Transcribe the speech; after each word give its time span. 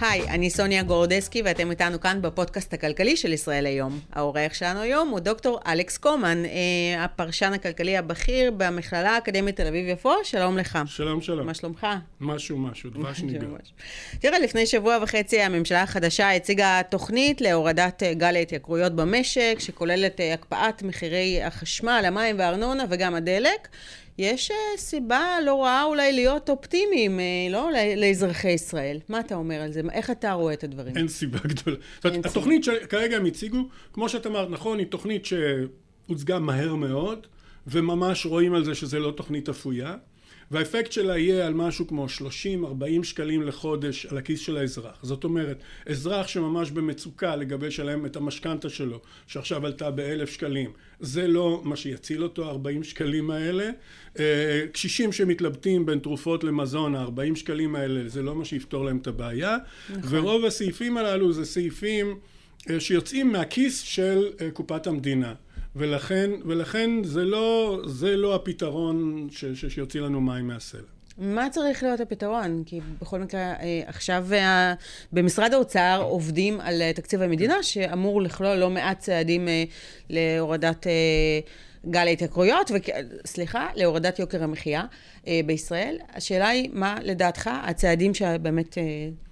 היי, 0.00 0.28
אני 0.28 0.50
סוניה 0.50 0.82
גורודיסקי 0.82 1.42
ואתם 1.42 1.70
איתנו 1.70 2.00
כאן 2.00 2.22
בפודקאסט 2.22 2.74
הכלכלי 2.74 3.16
של 3.16 3.32
ישראל 3.32 3.66
היום. 3.66 4.00
העורך 4.12 4.54
שלנו 4.54 4.80
היום 4.80 5.08
הוא 5.08 5.20
דוקטור 5.20 5.60
אלכס 5.66 5.96
קומן, 5.96 6.44
אה, 6.44 7.04
הפרשן 7.04 7.52
הכלכלי 7.52 7.96
הבכיר 7.96 8.50
במכללה 8.56 9.10
האקדמית 9.10 9.56
תל 9.56 9.66
אביב-יפו, 9.66 10.12
שלום 10.24 10.58
לך. 10.58 10.78
שלום, 10.86 11.20
שלום. 11.20 11.46
מה 11.46 11.54
שלומך? 11.54 11.86
משהו, 12.20 12.58
משהו, 12.58 12.90
דבש 12.90 13.20
ניגר. 13.22 13.46
תראה, 14.18 14.38
לפני 14.38 14.66
שבוע 14.66 14.98
וחצי 15.02 15.40
הממשלה 15.40 15.82
החדשה 15.82 16.30
הציגה 16.36 16.80
תוכנית 16.90 17.40
להורדת 17.40 18.02
אה, 18.02 18.14
גל 18.14 18.36
ההתייקרויות 18.36 18.96
במשק, 18.96 19.56
שכוללת 19.58 20.20
אה, 20.20 20.34
הקפאת 20.34 20.82
מחירי 20.82 21.42
החשמל, 21.42 22.04
המים 22.06 22.38
והארנונה 22.38 22.84
וגם 22.88 23.14
הדלק. 23.14 23.68
יש 24.18 24.50
אה, 24.50 24.54
סיבה 24.76 25.36
לא 25.44 25.62
רעה 25.62 25.84
אולי 25.84 26.12
להיות 26.12 26.50
אופטימיים, 26.50 27.18
אה, 27.18 27.52
לא? 27.52 27.70
לאזרחי 27.96 28.50
ישראל. 28.50 28.98
מה 29.08 29.20
אתה 29.20 29.34
אומר 29.34 29.54
על 29.54 29.72
זה? 29.72 29.80
איך 29.92 30.10
אתה 30.10 30.32
רואה 30.32 30.52
את 30.52 30.64
הדברים? 30.64 30.96
אין 30.96 31.08
סיבה 31.08 31.38
גדולה. 31.38 31.76
זאת 31.96 32.04
אומרת, 32.04 32.26
התוכנית 32.26 32.64
שכרגע 32.64 33.16
הם 33.16 33.24
הציגו, 33.24 33.68
כמו 33.92 34.08
שאת 34.08 34.26
אמרת, 34.26 34.50
נכון, 34.50 34.78
היא 34.78 34.86
תוכנית 34.86 35.24
שהוצגה 35.24 36.38
מהר 36.38 36.74
מאוד, 36.74 37.26
וממש 37.66 38.26
רואים 38.26 38.54
על 38.54 38.64
זה 38.64 38.74
שזה 38.74 38.98
לא 38.98 39.10
תוכנית 39.10 39.48
אפויה. 39.48 39.96
והאפקט 40.50 40.92
שלה 40.92 41.18
יהיה 41.18 41.46
על 41.46 41.54
משהו 41.54 41.86
כמו 41.86 42.06
30-40 43.00 43.02
שקלים 43.02 43.42
לחודש 43.42 44.06
על 44.06 44.18
הכיס 44.18 44.40
של 44.40 44.56
האזרח. 44.56 44.98
זאת 45.02 45.24
אומרת, 45.24 45.62
אזרח 45.86 46.28
שממש 46.28 46.70
במצוקה 46.70 47.36
לגבי 47.36 47.70
שלם 47.70 48.06
את 48.06 48.16
המשכנתה 48.16 48.68
שלו, 48.68 49.00
שעכשיו 49.26 49.66
עלתה 49.66 49.90
באלף 49.90 50.30
שקלים, 50.30 50.70
זה 51.00 51.28
לא 51.28 51.60
מה 51.64 51.76
שיציל 51.76 52.22
אותו, 52.22 52.50
40 52.50 52.84
שקלים 52.84 53.30
האלה. 53.30 53.70
אה, 54.18 54.64
קשישים 54.72 55.12
שמתלבטים 55.12 55.86
בין 55.86 55.98
תרופות 55.98 56.44
למזון, 56.44 56.94
ה-40 56.94 57.36
שקלים 57.36 57.76
האלה, 57.76 58.08
זה 58.08 58.22
לא 58.22 58.34
מה 58.34 58.44
שיפתור 58.44 58.84
להם 58.84 58.96
את 58.96 59.06
הבעיה. 59.06 59.56
נכון. 59.90 60.02
ורוב 60.08 60.44
הסעיפים 60.44 60.96
הללו 60.96 61.32
זה 61.32 61.44
סעיפים 61.44 62.18
אה, 62.70 62.80
שיוצאים 62.80 63.32
מהכיס 63.32 63.80
של 63.80 64.26
אה, 64.40 64.50
קופת 64.50 64.86
המדינה. 64.86 65.34
ולכן, 65.78 66.30
ולכן 66.44 66.90
זה, 67.04 67.24
לא, 67.24 67.80
זה 67.86 68.16
לא 68.16 68.34
הפתרון 68.34 69.28
ש, 69.30 69.44
ש, 69.44 69.64
שיוציא 69.66 70.00
לנו 70.00 70.20
מים 70.20 70.46
מהסלע. 70.46 70.80
מה 71.18 71.50
צריך 71.50 71.82
להיות 71.82 72.00
הפתרון? 72.00 72.62
כי 72.66 72.80
בכל 73.00 73.18
מקרה, 73.18 73.40
אה, 73.40 73.82
עכשיו 73.86 74.26
אה, 74.32 74.74
במשרד 75.12 75.54
האוצר 75.54 76.00
עובדים 76.02 76.60
על 76.60 76.82
אה, 76.82 76.92
תקציב 76.92 77.22
המדינה, 77.22 77.62
שאמור 77.62 78.22
לכלול 78.22 78.56
לא 78.56 78.70
מעט 78.70 78.98
צעדים 78.98 79.48
להורדת 80.10 80.86
גל 81.90 82.06
ההתייקרויות, 82.06 82.70
סליחה, 83.26 83.68
להורדת 83.74 84.18
יוקר 84.18 84.42
המחיה 84.42 84.84
בישראל. 85.46 85.98
השאלה 86.14 86.48
היא, 86.48 86.70
מה 86.72 86.98
לדעתך 87.02 87.50
הצעדים 87.62 88.14
שבאמת 88.14 88.78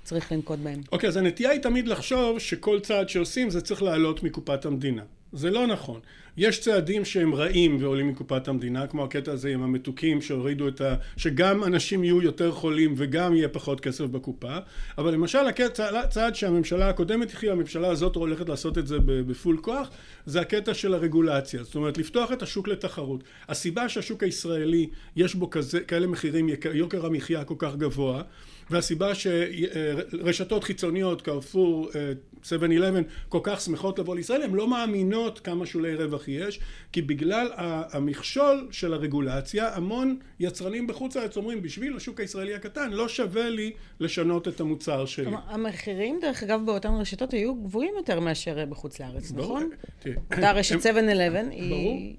צריך 0.04 0.32
לנקוט 0.32 0.58
בהם? 0.58 0.80
אוקיי, 0.92 1.06
okay, 1.06 1.10
אז 1.10 1.16
הנטייה 1.16 1.50
היא 1.50 1.60
תמיד 1.60 1.88
לחשוב 1.88 2.38
שכל 2.38 2.80
צעד 2.80 3.08
שעושים 3.08 3.50
זה 3.50 3.60
צריך 3.60 3.82
לעלות 3.82 4.22
מקופת 4.22 4.64
המדינה. 4.64 5.02
זה 5.32 5.50
לא 5.50 5.66
נכון. 5.66 6.00
יש 6.36 6.60
צעדים 6.60 7.04
שהם 7.04 7.34
רעים 7.34 7.76
ועולים 7.80 8.08
מקופת 8.08 8.48
המדינה, 8.48 8.86
כמו 8.86 9.04
הקטע 9.04 9.32
הזה 9.32 9.48
עם 9.48 9.62
המתוקים 9.62 10.22
שהורידו 10.22 10.68
את 10.68 10.80
ה... 10.80 10.94
שגם 11.16 11.64
אנשים 11.64 12.04
יהיו 12.04 12.22
יותר 12.22 12.52
חולים 12.52 12.94
וגם 12.96 13.36
יהיה 13.36 13.48
פחות 13.48 13.80
כסף 13.80 14.04
בקופה, 14.04 14.56
אבל 14.98 15.12
למשל 15.12 15.38
הצעד 15.78 16.34
שהממשלה 16.34 16.88
הקודמת 16.88 17.30
התחילה, 17.30 17.52
הממשלה 17.52 17.88
הזאת 17.88 18.16
הולכת 18.16 18.48
לעשות 18.48 18.78
את 18.78 18.86
זה 18.86 18.96
בפול 19.06 19.58
כוח, 19.60 19.90
זה 20.26 20.40
הקטע 20.40 20.74
של 20.74 20.94
הרגולציה, 20.94 21.62
זאת 21.62 21.74
אומרת 21.74 21.98
לפתוח 21.98 22.32
את 22.32 22.42
השוק 22.42 22.68
לתחרות. 22.68 23.24
הסיבה 23.48 23.88
שהשוק 23.88 24.22
הישראלי 24.22 24.88
יש 25.16 25.34
בו 25.34 25.50
כזה, 25.50 25.80
כאלה 25.80 26.06
מחירים, 26.06 26.48
יוקר 26.74 27.06
המחיה 27.06 27.44
כל 27.44 27.54
כך 27.58 27.76
גבוה, 27.76 28.22
והסיבה 28.70 29.12
שרשתות 29.14 30.64
חיצוניות, 30.64 31.22
קרפור, 31.22 31.90
7-11, 32.42 32.46
כל 33.28 33.40
כך 33.42 33.60
שמחות 33.60 33.98
לבוא 33.98 34.16
לישראל, 34.16 34.42
הן 34.42 34.54
לא 34.54 34.68
מאמינות 34.68 35.38
כמה 35.38 35.66
שולי 35.66 35.94
רווח 35.94 36.25
יש, 36.28 36.60
כי 36.92 37.02
בגלל 37.02 37.48
המכשול 37.92 38.68
של 38.70 38.92
הרגולציה, 38.92 39.76
המון 39.76 40.18
יצרנים 40.40 40.86
בחוץ 40.86 41.16
לארץ 41.16 41.36
אומרים, 41.36 41.62
בשביל 41.62 41.96
השוק 41.96 42.20
הישראלי 42.20 42.54
הקטן, 42.54 42.90
לא 42.90 43.08
שווה 43.08 43.48
לי 43.48 43.72
לשנות 44.00 44.48
את 44.48 44.60
המוצר 44.60 45.06
שלי. 45.06 45.30
המחירים, 45.46 46.18
דרך 46.20 46.42
אגב, 46.42 46.60
באותן 46.66 46.94
רשתות 46.94 47.32
היו 47.32 47.54
גבוהים 47.54 47.94
יותר 47.96 48.20
מאשר 48.20 48.64
בחוץ 48.68 49.00
לארץ, 49.00 49.32
נכון? 49.32 49.70
אותה 50.32 50.52
רשת 50.52 50.76
7-11 50.76 50.86
היא... 51.50 52.16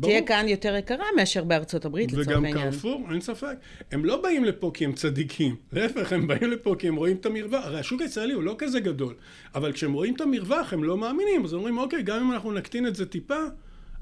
תהיה 0.00 0.22
כאן 0.22 0.48
יותר 0.48 0.76
יקרה 0.76 1.04
מאשר 1.16 1.44
בארצות 1.44 1.84
הברית, 1.84 2.12
לצורך 2.12 2.28
העניין. 2.28 2.56
וגם 2.56 2.70
קרפור, 2.70 3.06
אין 3.10 3.20
ספק. 3.20 3.56
הם 3.92 4.04
לא 4.04 4.22
באים 4.22 4.44
לפה 4.44 4.70
כי 4.74 4.84
הם 4.84 4.92
צדיקים. 4.92 5.56
להפך, 5.72 6.12
הם 6.12 6.26
באים 6.26 6.50
לפה 6.50 6.74
כי 6.78 6.88
הם 6.88 6.96
רואים 6.96 7.16
את 7.16 7.26
המרווח. 7.26 7.64
הרי 7.64 7.80
השוק 7.80 8.00
הישראלי 8.00 8.32
הוא 8.32 8.42
לא 8.42 8.54
כזה 8.58 8.80
גדול. 8.80 9.14
אבל 9.54 9.72
כשהם 9.72 9.92
רואים 9.92 10.14
את 10.14 10.20
המרווח, 10.20 10.72
הם 10.72 10.84
לא 10.84 10.96
מאמינים. 10.96 11.44
אז 11.44 11.54
אומרים, 11.54 11.78
אוקיי, 11.78 12.02
גם 12.02 12.20
אם 12.20 12.32
אנחנו 12.32 12.52
נקטין 12.52 12.86
את 12.86 12.96
זה 12.96 13.06
טיפה, 13.06 13.34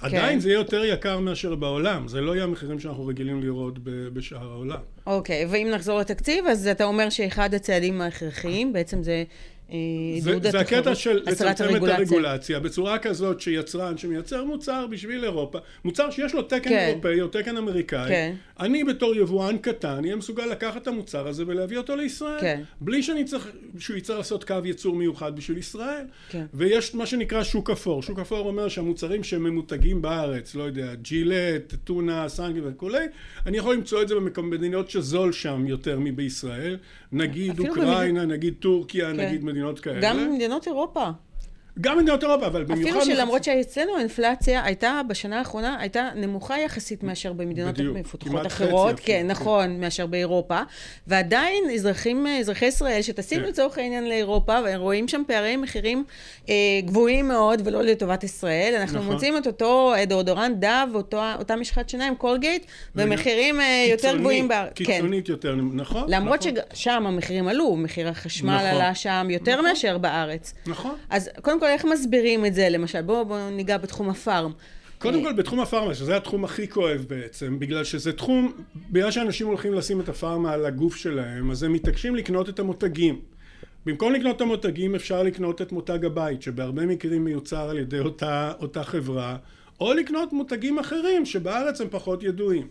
כן. 0.01 0.07
עדיין 0.07 0.41
זה 0.41 0.49
יהיה 0.49 0.59
יותר 0.59 0.85
יקר 0.85 1.19
מאשר 1.19 1.55
בעולם. 1.55 2.09
זה 2.09 2.21
לא 2.21 2.35
יהיה 2.35 2.45
המחירים 2.45 2.79
שאנחנו 2.79 3.07
רגילים 3.07 3.43
לראות 3.43 3.79
בשאר 3.85 4.53
העולם. 4.53 4.79
אוקיי, 5.07 5.47
ואם 5.51 5.69
נחזור 5.75 5.99
לתקציב, 5.99 6.45
אז 6.47 6.67
אתה 6.67 6.85
אומר 6.85 7.11
שאחד 7.11 7.55
הצעדים 7.55 8.01
ההכרחיים, 8.01 8.73
בעצם 8.73 9.03
זה 9.03 9.25
עידוד 9.71 10.47
התחרות, 10.47 10.53
זה 10.53 10.61
הקטע 10.61 10.95
של 10.95 11.23
לצמצם 11.27 11.77
את 11.77 11.83
הרגולציה 11.83 12.61
בצורה 12.61 12.99
כזאת 12.99 13.41
שיצרן 13.41 13.99
שמייצר 13.99 14.45
מוצר 14.45 14.87
בשביל 14.87 15.25
אירופה, 15.25 15.59
מוצר 15.85 16.11
שיש 16.11 16.35
לו 16.35 16.43
תקן 16.43 16.61
כן. 16.61 16.89
אירופאי 16.89 17.21
או 17.21 17.29
תקן 17.29 17.57
אמריקאי, 17.57 18.09
כן. 18.09 18.35
אני 18.61 18.85
בתור 18.85 19.17
יבואן 19.17 19.59
קטן 19.59 20.05
אהיה 20.05 20.17
מסוגל 20.17 20.47
לקחת 20.47 20.83
את 20.83 20.87
המוצר 20.87 21.29
הזה 21.29 21.45
ולהביא 21.47 21.79
אותו 21.79 21.97
לישראל, 21.97 22.41
כן. 22.41 22.63
בלי 22.81 23.03
שאני 23.03 23.25
צריך, 23.25 23.49
שהוא 23.79 23.97
יצטרך 23.97 24.17
לעשות 24.17 24.45
קו 24.45 24.55
ייצור 24.65 24.97
מיוחד 24.97 25.37
בשביל 25.37 25.59
ישראל. 25.59 26.05
כן. 26.31 26.47
ויש 26.55 26.95
מה 26.95 27.07
שנקרא 27.07 27.43
שוק 27.43 27.71
אפור, 27.71 28.03
שוק 28.03 28.19
אפור 28.19 28.49
אומר 28.49 28.69
שהמוצרים 28.69 29.25
שממותגים 29.25 30.03
בארץ, 30.03 30.55
לא 30.55 30.63
יודע, 30.63 30.95
ג'ילט, 30.95 31.75
טונה, 31.85 32.29
סנגי 32.29 32.61
וכולי, 32.65 33.07
אני 33.47 33.59
יכול 33.59 33.75
למצוא 33.75 34.03
את 34.03 34.09
זה 34.09 34.15
במדינות 34.15 34.91
שזול 34.91 35.33
שם 35.33 35.67
יותר 35.67 35.99
מבישראל, 36.01 36.77
נגיד 37.13 37.59
אוקראינה, 37.59 38.21
במד... 38.21 38.33
נגיד 38.33 38.55
טורקיה, 38.61 39.11
כן. 39.11 39.21
נגיד 39.21 39.45
מדינות 39.45 39.71
מדינות 39.71 39.81
כאלה. 39.81 40.01
גם 40.03 40.17
במדינות 40.17 40.67
אירופה. 40.67 41.11
גם 41.81 41.99
במדינות 41.99 42.23
אירופה, 42.23 42.47
אבל 42.47 42.65
במיוחד... 42.65 42.99
אפילו 42.99 43.05
שלמרות 43.05 43.45
שאצלנו 43.45 43.97
האינפלציה 43.97 44.65
הייתה, 44.65 45.01
בשנה 45.09 45.39
האחרונה, 45.39 45.77
הייתה 45.81 46.09
נמוכה 46.15 46.59
יחסית 46.59 47.03
מאשר 47.03 47.33
במדינות 47.33 47.75
בדיוק, 47.75 47.97
מפותחות 47.97 48.47
אחרות. 48.47 48.95
חצי, 48.95 49.07
כן, 49.07 49.27
נכון, 49.27 49.65
כן. 49.65 49.81
מאשר 49.81 50.07
באירופה. 50.07 50.61
ועדיין 51.07 51.65
אזרחים, 51.75 52.27
אזרחי 52.27 52.67
ישראל, 52.67 53.03
שטסים 53.03 53.41
כן. 53.41 53.47
לצורך 53.47 53.79
העניין 53.79 54.09
לאירופה, 54.09 54.59
ורואים 54.67 55.09
שם 55.09 55.23
פערי 55.27 55.57
מחירים 55.57 56.05
אה, 56.49 56.55
גבוהים 56.85 57.29
מאוד, 57.29 57.63
ולא 57.65 57.83
לטובת 57.83 58.25
ישראל. 58.25 58.75
אנחנו 58.81 58.99
נכון. 58.99 59.13
מוצאים 59.13 59.37
את 59.37 59.47
אותו 59.47 59.95
דאודורנט 60.07 60.57
דב, 60.57 60.89
אותו, 60.95 61.23
אותה 61.39 61.57
משחת 61.57 61.89
שיניים, 61.89 62.15
קולגייט, 62.15 62.67
במחירים 62.95 63.61
אה, 63.61 63.87
יותר 63.91 64.17
גבוהים. 64.17 64.49
בארץ. 64.49 64.73
כן. 64.75 64.85
קיצונית 64.85 65.27
כן. 65.27 65.33
יותר, 65.33 65.55
נכון. 65.73 66.05
למרות 66.09 66.47
נכון. 66.47 66.63
ששם 66.75 67.07
המחירים 67.07 67.49
עלו, 67.49 67.77
מחיר 67.77 68.09
החשמל 68.09 68.55
נכון. 68.55 68.67
עלה 68.67 68.95
שם 68.95 69.27
יותר 69.31 69.53
נכון. 69.53 69.65
מאשר 69.65 69.99
בארץ. 69.99 70.55
נכון. 70.67 70.95
אז 71.11 71.31
קודם 71.43 71.60
כל, 71.61 71.67
איך 71.67 71.85
מסבירים 71.85 72.47
את 72.47 72.55
זה, 72.55 72.69
למשל? 72.69 73.03
בואו 73.03 73.25
בוא 73.25 73.51
ניגע 73.51 73.79
בתחום 73.79 74.11
הפארם. 74.11 74.53
קודם 74.99 75.23
כל 75.23 75.33
בתחום 75.33 75.61
הפארמה, 75.61 75.95
שזה 75.95 76.17
התחום 76.17 76.45
הכי 76.45 76.69
כואב 76.69 77.07
בעצם, 77.09 77.59
בגלל 77.59 77.85
שזה 77.85 78.13
תחום, 78.13 78.53
בגלל 78.91 79.11
שאנשים 79.11 79.47
הולכים 79.47 79.75
לשים 79.75 80.01
את 80.01 80.09
הפארמה 80.09 80.53
על 80.53 80.67
הגוף 80.67 80.97
שלהם, 80.97 81.51
אז 81.51 81.63
הם 81.63 81.73
מתעקשים 81.73 82.17
לקנות 82.17 82.49
את 82.49 82.59
המותגים. 82.59 83.21
במקום 83.87 84.13
לקנות 84.13 84.37
את 84.37 84.41
המותגים 84.41 84.95
אפשר 84.95 85.23
לקנות 85.23 85.63
את 85.63 85.73
מותג 85.73 86.05
הבית, 86.05 86.43
שבהרבה 86.43 86.87
מקרים 86.87 87.25
מיוצר 87.25 87.71
על 87.71 87.79
ידי 87.79 87.99
אותה, 87.99 88.53
אותה 88.61 88.85
חברה, 88.85 89.37
או 89.81 89.93
לקנות 89.95 90.33
מותגים 90.33 90.79
אחרים 90.79 91.27
שבארץ 91.27 91.81
הם 91.81 91.89
פחות 91.91 92.23
ידועים. 92.23 92.67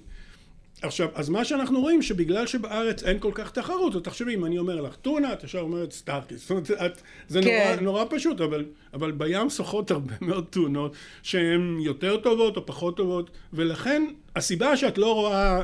עכשיו, 0.81 1.09
אז 1.13 1.29
מה 1.29 1.45
שאנחנו 1.45 1.81
רואים 1.81 2.01
שבגלל 2.01 2.47
שבארץ 2.47 3.03
אין 3.03 3.19
כל 3.19 3.31
כך 3.35 3.51
תחרות, 3.51 3.95
אז 3.95 4.01
תחשבי, 4.01 4.33
אם 4.33 4.45
אני 4.45 4.57
אומר 4.57 4.81
לך 4.81 4.95
טונה, 4.95 5.33
את 5.33 5.43
ישר 5.43 5.59
אומרת 5.59 5.91
סטארקיסט. 5.91 6.41
זאת 6.41 6.51
אומרת, 6.51 6.71
את, 6.71 7.01
זה 7.27 7.41
כן. 7.41 7.75
נורא, 7.77 7.81
נורא 7.81 8.05
פשוט, 8.09 8.41
אבל, 8.41 8.65
אבל 8.93 9.11
בים 9.11 9.49
שוחות 9.49 9.91
הרבה 9.91 10.13
מאוד 10.27 10.45
טונות 10.49 10.95
שהן 11.23 11.77
יותר 11.81 12.17
טובות 12.17 12.57
או 12.57 12.65
פחות 12.65 12.97
טובות, 12.97 13.29
ולכן 13.53 14.03
הסיבה 14.35 14.77
שאת 14.77 14.97
לא 14.97 15.13
רואה 15.15 15.61
אה, 15.61 15.63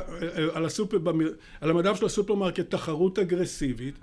על, 0.52 0.64
הסופר, 0.64 0.98
על 1.60 1.70
המדף 1.70 1.96
של 1.96 2.06
הסופרמרקט 2.06 2.70
תחרות 2.70 3.18
אגרסיבית, 3.18 3.94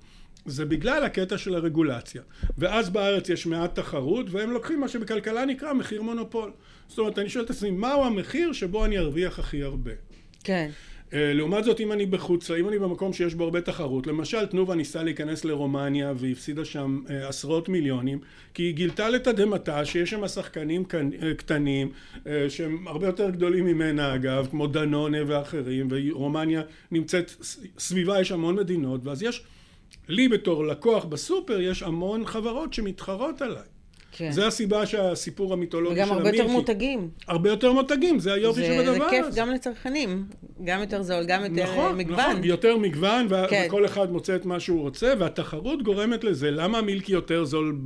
זה 0.45 0.65
בגלל 0.65 1.03
הקטע 1.03 1.37
של 1.37 1.55
הרגולציה. 1.55 2.21
ואז 2.57 2.89
בארץ 2.89 3.29
יש 3.29 3.45
מעט 3.45 3.75
תחרות, 3.75 4.25
והם 4.29 4.51
לוקחים 4.51 4.79
מה 4.79 4.87
שבכלכלה 4.87 5.45
נקרא 5.45 5.73
מחיר 5.73 6.01
מונופול. 6.01 6.51
זאת 6.87 6.99
אומרת, 6.99 7.19
אני 7.19 7.29
שואל 7.29 7.45
את 7.45 7.49
עצמי, 7.49 7.71
מהו 7.71 8.05
המחיר 8.05 8.53
שבו 8.53 8.85
אני 8.85 8.97
ארוויח 8.97 9.39
הכי 9.39 9.63
הרבה? 9.63 9.91
כן. 10.43 10.69
אה, 11.13 11.33
לעומת 11.33 11.63
זאת 11.63 11.79
אם 11.79 11.91
אני 11.91 12.05
בחוץ, 12.05 12.51
אם 12.51 12.69
אני 12.69 12.79
במקום 12.79 13.13
שיש 13.13 13.35
בו 13.35 13.43
הרבה 13.43 13.61
תחרות, 13.61 14.07
למשל 14.07 14.45
תנובה 14.45 14.75
ניסה 14.75 15.03
להיכנס 15.03 15.45
לרומניה 15.45 16.13
והפסידה 16.15 16.65
שם 16.65 16.99
אה, 17.09 17.27
עשרות 17.27 17.69
מיליונים, 17.69 18.19
כי 18.53 18.63
היא 18.63 18.73
גילתה 18.73 19.09
לתדהמתה 19.09 19.85
שיש 19.85 20.09
שם 20.09 20.27
שחקנים 20.27 20.83
אה, 20.93 21.33
קטנים 21.33 21.91
שהם 22.49 22.87
הרבה 22.87 23.07
יותר 23.07 23.29
גדולים 23.29 23.65
ממנה 23.65 24.15
אגב, 24.15 24.47
כמו 24.51 24.67
דנונה 24.67 25.17
ואחרים, 25.27 25.87
ורומניה 25.91 26.61
נמצאת 26.91 27.31
סביבה, 27.77 28.21
יש 28.21 28.31
המון 28.31 28.55
מדינות, 28.55 29.01
ואז 29.03 29.23
יש 29.23 29.43
לי 30.07 30.27
בתור 30.27 30.65
לקוח 30.65 31.05
בסופר 31.05 31.61
יש 31.61 31.83
המון 31.83 32.25
חברות 32.25 32.73
שמתחרות 32.73 33.41
עליי. 33.41 33.72
כן. 34.15 34.31
זה 34.31 34.47
הסיבה 34.47 34.85
שהסיפור 34.85 35.53
המיתולוגי 35.53 35.95
של 35.95 36.01
המילקי. 36.01 36.19
וגם 36.19 36.27
הרבה 36.27 36.37
יותר 36.37 36.51
מותגים. 36.51 37.09
הרבה 37.27 37.49
יותר 37.49 37.73
מותגים, 37.73 38.19
זה 38.19 38.33
היופי 38.33 38.61
זה, 38.61 38.65
שבדבר 38.65 38.89
הזה. 38.91 38.99
זה 38.99 39.09
כיף 39.09 39.35
גם 39.35 39.51
לצרכנים, 39.51 40.25
גם 40.63 40.79
יותר 40.79 41.01
זול, 41.01 41.25
גם 41.27 41.43
יותר 41.43 41.63
נכון, 41.63 41.97
מגוון. 41.97 42.19
נכון, 42.19 42.43
יותר 42.43 42.77
מגוון, 42.77 43.27
ו- 43.29 43.47
כן. 43.49 43.63
וכל 43.67 43.85
אחד 43.85 44.11
מוצא 44.11 44.35
את 44.35 44.45
מה 44.45 44.59
שהוא 44.59 44.81
רוצה, 44.81 45.13
והתחרות 45.19 45.83
גורמת 45.83 46.23
לזה. 46.23 46.51
למה 46.51 46.77
המילקי 46.77 47.11
יותר 47.11 47.45
זול? 47.45 47.81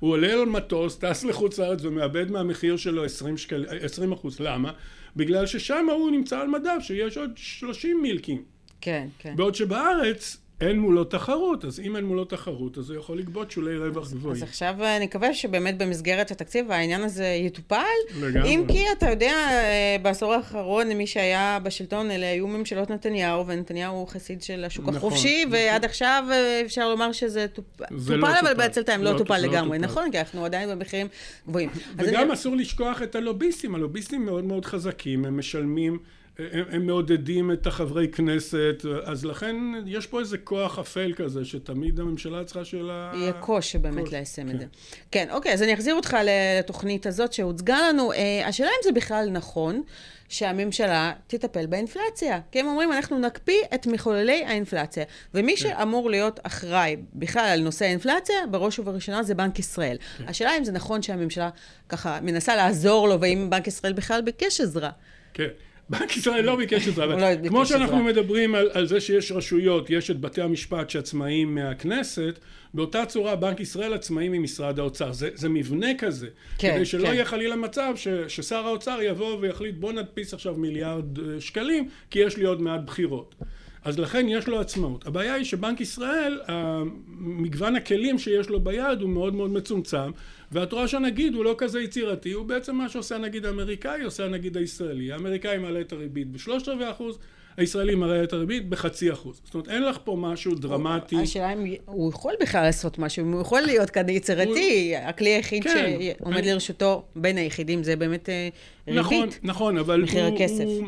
הוא 0.00 0.10
עולה 0.10 0.32
על 0.32 0.44
מטוס, 0.44 0.98
טס 0.98 1.24
לחוץ 1.24 1.58
לארץ 1.58 1.78
ומאבד 1.82 2.30
מהמחיר 2.30 2.76
שלו 2.76 3.04
20, 3.04 3.36
שקל... 3.36 3.66
20 3.80 4.12
אחוז. 4.12 4.40
למה? 4.40 4.72
בגלל 5.16 5.46
ששם 5.46 5.86
הוא 5.92 6.10
נמצא 6.10 6.40
על 6.40 6.48
מדף, 6.48 6.78
שיש 6.80 7.16
עוד 7.16 7.30
30 7.36 8.02
מילקים. 8.02 8.42
כן, 8.80 9.06
כן. 9.18 9.36
בעוד 9.36 9.54
שבארץ... 9.54 10.36
אין 10.60 10.78
מולו 10.78 11.04
תחרות, 11.04 11.64
אז 11.64 11.80
אם 11.80 11.96
אין 11.96 12.04
מולו 12.04 12.24
תחרות, 12.24 12.78
אז 12.78 12.90
הוא 12.90 12.98
יכול 12.98 13.18
לגבות 13.18 13.50
שולי 13.50 13.78
רווח 13.78 14.12
גבוהים. 14.12 14.36
אז 14.36 14.42
עכשיו 14.42 14.74
אני 14.96 15.04
מקווה 15.04 15.34
שבאמת 15.34 15.78
במסגרת 15.78 16.30
התקציב 16.30 16.70
העניין 16.70 17.02
הזה 17.02 17.26
יטופל. 17.26 17.76
לגמרי. 18.20 18.48
אם 18.48 18.64
כי 18.68 18.84
אתה 18.92 19.10
יודע, 19.10 19.32
אה, 19.32 19.96
בעשור 20.02 20.34
האחרון 20.34 20.88
מי 20.88 21.06
שהיה 21.06 21.58
בשלטון 21.62 22.10
אלה 22.10 22.30
היו 22.30 22.46
ממשלות 22.46 22.90
נתניהו, 22.90 23.46
ונתניהו 23.46 23.94
הוא 23.96 24.08
חסיד 24.08 24.42
של 24.42 24.64
השוק 24.64 24.84
נכון, 24.84 24.96
החופשי, 24.96 25.44
נכון. 25.44 25.52
ועד 25.52 25.84
עכשיו 25.84 26.24
אה, 26.30 26.62
אפשר 26.64 26.88
לומר 26.88 27.12
שזה 27.12 27.46
טופ... 27.52 27.64
טופל, 27.76 28.16
לא 28.16 28.40
אבל 28.40 28.54
בעצלתיים 28.54 29.02
לא, 29.02 29.12
לא 29.12 29.18
טופל 29.18 29.38
לא 29.38 29.48
לגמרי, 29.48 29.78
טופל. 29.78 29.90
נכון? 29.90 30.10
כי 30.10 30.18
אנחנו 30.18 30.44
עדיין 30.44 30.70
במחירים 30.70 31.06
גבוהים. 31.48 31.70
וגם 31.96 32.24
אני... 32.24 32.32
אסור 32.32 32.56
לשכוח 32.56 33.02
את 33.02 33.14
הלוביסטים, 33.14 33.74
הלוביסטים 33.74 34.24
מאוד 34.24 34.44
מאוד 34.44 34.64
חזקים, 34.64 35.24
הם 35.24 35.38
משלמים... 35.38 35.98
הם, 36.38 36.64
הם 36.70 36.86
מעודדים 36.86 37.52
את 37.52 37.66
החברי 37.66 38.08
כנסת, 38.08 38.84
אז 39.04 39.24
לכן 39.24 39.56
יש 39.86 40.06
פה 40.06 40.20
איזה 40.20 40.38
כוח 40.38 40.78
אפל 40.78 41.12
כזה, 41.16 41.44
שתמיד 41.44 42.00
הממשלה 42.00 42.44
צריכה 42.44 42.64
שאלה... 42.64 43.12
יהיה 43.14 43.32
קושי 43.32 43.78
באמת 43.78 44.04
קוש, 44.04 44.12
ליישם 44.12 44.48
כן. 44.48 44.54
את 44.54 44.60
זה. 44.60 44.66
כן, 45.10 45.28
אוקיי, 45.30 45.52
אז 45.52 45.62
אני 45.62 45.74
אחזיר 45.74 45.94
אותך 45.94 46.16
לתוכנית 46.24 47.06
הזאת 47.06 47.32
שהוצגה 47.32 47.78
לנו. 47.88 48.12
אה, 48.12 48.48
השאלה 48.48 48.68
אם 48.68 48.82
זה 48.84 48.92
בכלל 48.92 49.28
נכון 49.30 49.82
שהממשלה 50.28 51.12
תטפל 51.26 51.66
באינפלציה. 51.66 52.40
כי 52.52 52.60
הם 52.60 52.66
אומרים, 52.66 52.92
אנחנו 52.92 53.18
נקפיא 53.18 53.60
את 53.74 53.86
מחוללי 53.86 54.44
האינפלציה. 54.44 55.04
ומי 55.34 55.56
כן. 55.56 55.62
שאמור 55.62 56.10
להיות 56.10 56.40
אחראי 56.42 56.96
בכלל 57.14 57.44
על 57.44 57.60
נושא 57.60 57.84
האינפלציה, 57.84 58.36
בראש 58.50 58.78
ובראשונה 58.78 59.22
זה 59.22 59.34
בנק 59.34 59.58
ישראל. 59.58 59.96
כן. 60.18 60.24
השאלה 60.28 60.58
אם 60.58 60.64
זה 60.64 60.72
נכון 60.72 61.02
שהממשלה 61.02 61.50
ככה 61.88 62.20
מנסה 62.22 62.56
לעזור 62.56 63.08
לו, 63.08 63.20
ואם 63.20 63.46
בנק 63.50 63.66
ישראל 63.66 63.92
בכלל 63.92 64.20
ביקש 64.20 64.60
עזרה. 64.60 64.90
כן. 65.34 65.48
בנק 65.90 66.16
ישראל 66.16 66.44
לא 66.44 66.56
ביקש 66.56 66.88
עזרה, 66.88 67.04
אבל 67.04 67.48
כמו 67.48 67.66
שאנחנו 67.66 68.04
מדברים 68.04 68.54
על, 68.54 68.70
על 68.72 68.86
זה 68.86 69.00
שיש 69.00 69.32
רשויות, 69.32 69.90
יש 69.90 70.10
את 70.10 70.20
בתי 70.20 70.42
המשפט 70.42 70.90
שעצמאים 70.90 71.54
מהכנסת, 71.54 72.38
באותה 72.74 73.06
צורה 73.06 73.36
בנק 73.36 73.60
ישראל 73.60 73.94
עצמאים 73.94 74.32
ממשרד 74.32 74.78
האוצר. 74.78 75.12
זה, 75.12 75.28
זה 75.34 75.48
מבנה 75.48 75.86
כזה, 75.98 76.28
כן, 76.58 76.74
כדי 76.74 76.84
שלא 76.84 77.06
כן. 77.06 77.14
יהיה 77.14 77.24
חלילה 77.24 77.56
מצב 77.56 77.92
ש, 77.96 78.08
ששר 78.28 78.66
האוצר 78.66 78.98
יבוא 79.02 79.38
ויחליט 79.40 79.74
בוא 79.74 79.92
נדפיס 79.92 80.34
עכשיו 80.34 80.54
מיליארד 80.54 81.18
אה, 81.18 81.40
שקלים, 81.40 81.88
כי 82.10 82.18
יש 82.18 82.36
לי 82.36 82.44
עוד 82.44 82.62
מעט 82.62 82.80
בחירות. 82.80 83.34
אז 83.88 83.98
לכן 83.98 84.28
יש 84.28 84.48
לו 84.48 84.60
עצמאות. 84.60 85.06
הבעיה 85.06 85.34
היא 85.34 85.44
שבנק 85.44 85.80
ישראל, 85.80 86.40
מגוון 87.18 87.76
הכלים 87.76 88.18
שיש 88.18 88.48
לו 88.48 88.60
ביד 88.60 89.00
הוא 89.00 89.10
מאוד 89.10 89.34
מאוד 89.34 89.50
מצומצם, 89.50 90.10
ואת 90.52 90.72
רואה 90.72 90.88
שהנגיד 90.88 91.34
הוא 91.34 91.44
לא 91.44 91.54
כזה 91.58 91.80
יצירתי, 91.80 92.32
הוא 92.32 92.46
בעצם 92.46 92.76
מה 92.76 92.88
שעושה 92.88 93.14
הנגיד 93.14 93.46
האמריקאי, 93.46 94.02
עושה 94.02 94.24
הנגיד 94.24 94.56
הישראלי. 94.56 95.12
האמריקאי 95.12 95.58
מעלה 95.58 95.80
את 95.80 95.92
הריבית 95.92 96.30
בשלושת 96.30 96.68
רבעי 96.68 96.90
אחוז, 96.90 97.18
הישראלי 97.56 97.94
מעלה 97.94 98.24
את 98.24 98.32
הריבית 98.32 98.68
בחצי 98.68 99.12
אחוז. 99.12 99.40
זאת 99.44 99.54
אומרת, 99.54 99.68
אין 99.68 99.82
לך 99.82 99.98
פה 100.04 100.16
משהו 100.20 100.54
דרמטי. 100.54 101.16
השאלה 101.16 101.52
אם 101.52 101.74
הוא 101.84 102.10
יכול 102.10 102.34
בכלל 102.40 102.62
לעשות 102.62 102.98
משהו, 102.98 103.26
הוא 103.26 103.40
יכול 103.40 103.60
להיות 103.60 103.90
כאן 103.90 104.08
יצירתי. 104.08 104.94
הוא... 104.96 105.08
הכלי 105.08 105.30
היחיד 105.30 105.64
כן, 105.64 105.98
שעומד 106.18 106.36
אני... 106.36 106.52
לרשותו, 106.52 107.02
בין 107.16 107.36
היחידים, 107.36 107.82
זה 107.82 107.96
באמת 107.96 108.28
אה, 108.28 108.48
ריבית. 108.88 109.00
נכון, 109.00 109.28
נכון, 109.42 109.78
אבל 109.78 110.02
מחיר 110.02 110.24
הוא... 110.24 110.34
הכסף. 110.34 110.64
הוא... 110.64 110.84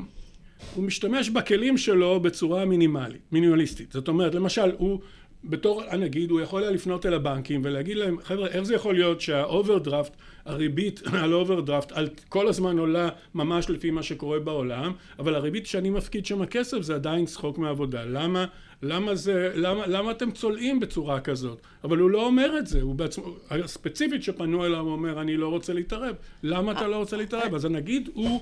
הוא 0.74 0.84
משתמש 0.84 1.30
בכלים 1.30 1.78
שלו 1.78 2.20
בצורה 2.20 2.64
מינימלית, 2.64 3.20
מינימליסטית. 3.32 3.92
זאת 3.92 4.08
אומרת, 4.08 4.34
למשל, 4.34 4.70
הוא 4.78 5.00
בתור 5.44 5.82
הנגיד, 5.88 6.30
הוא 6.30 6.40
יכול 6.40 6.62
היה 6.62 6.70
לפנות 6.70 7.06
אל 7.06 7.14
הבנקים 7.14 7.60
ולהגיד 7.64 7.96
להם, 7.96 8.16
חבר'ה, 8.22 8.48
איך 8.48 8.62
זה 8.62 8.74
יכול 8.74 8.94
להיות 8.94 9.20
שהאוברדרפט, 9.20 10.16
הריבית 10.44 11.02
על 11.22 11.34
אוברדרפט 11.34 11.92
על 11.92 12.08
כל 12.28 12.48
הזמן 12.48 12.78
עולה 12.78 13.08
ממש 13.34 13.70
לפי 13.70 13.90
מה 13.90 14.02
שקורה 14.02 14.38
בעולם, 14.38 14.92
אבל 15.18 15.34
הריבית 15.34 15.66
שאני 15.66 15.90
מפקיד 15.90 16.26
שם 16.26 16.42
הכסף 16.42 16.80
זה 16.80 16.94
עדיין 16.94 17.26
צחוק 17.26 17.58
מעבודה. 17.58 18.04
למה, 18.04 18.44
למה 18.82 19.14
זה, 19.14 19.52
למה, 19.54 19.86
למה 19.86 20.10
אתם 20.10 20.30
צולעים 20.30 20.80
בצורה 20.80 21.20
כזאת? 21.20 21.60
אבל 21.84 21.98
הוא 21.98 22.10
לא 22.10 22.26
אומר 22.26 22.58
את 22.58 22.66
זה, 22.66 22.82
הוא 22.82 22.94
בעצמו, 22.94 23.36
הספציפית 23.50 24.22
שפנו 24.22 24.66
אליו 24.66 24.80
הוא 24.80 24.92
אומר, 24.92 25.20
אני 25.20 25.36
לא 25.36 25.48
רוצה 25.48 25.72
להתערב. 25.72 26.14
למה 26.42 26.72
אתה 26.72 26.88
לא 26.88 26.96
רוצה 26.96 27.16
להתערב? 27.16 27.54
אז 27.54 27.64
הנגיד 27.64 28.08
הוא 28.14 28.40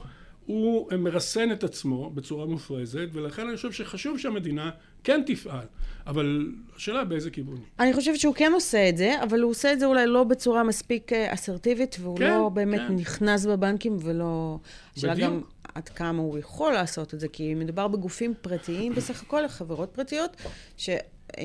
הוא 0.49 0.93
מרסן 0.99 1.53
את 1.53 1.65
עצמו 1.65 2.11
בצורה 2.11 2.47
מופרזת, 2.47 3.09
ולכן 3.12 3.47
אני 3.49 3.56
חושב 3.56 3.73
שחשוב 3.73 4.19
שהמדינה 4.19 4.71
כן 5.05 5.21
תפעל, 5.27 5.67
אבל 6.06 6.53
השאלה 6.77 7.05
באיזה 7.05 7.31
כיוון. 7.31 7.61
אני 7.79 7.93
חושבת 7.93 8.19
שהוא 8.19 8.35
כן 8.35 8.53
עושה 8.55 8.89
את 8.89 8.97
זה, 8.97 9.23
אבל 9.23 9.41
הוא 9.41 9.50
עושה 9.50 9.73
את 9.73 9.81
זה 9.81 9.87
אולי 9.87 10.06
לא 10.06 10.25
בצורה 10.25 10.62
מספיק 10.62 11.12
אה, 11.12 11.35
אסרטיבית, 11.35 11.97
והוא 12.00 12.19
כן, 12.19 12.31
לא 12.31 12.49
באמת 12.49 12.81
כן. 12.89 12.95
נכנס 12.95 13.47
בבנקים 13.47 13.97
ולא... 14.00 14.59
השאלה 14.97 15.15
גם 15.15 15.41
עד 15.75 15.89
כמה 15.89 16.23
הוא 16.23 16.39
יכול 16.39 16.73
לעשות 16.73 17.15
את 17.15 17.21
זה, 17.21 17.29
כי 17.29 17.55
מדובר 17.55 17.89
בגופים 17.89 18.35
פרטיים 18.41 18.95
בסך 18.95 19.23
הכל, 19.23 19.49
חברות 19.49 19.91
פרטיות, 19.93 20.37
ש... 20.77 20.91
אה, 21.39 21.45